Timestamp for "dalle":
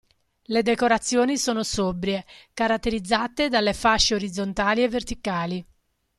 3.49-3.75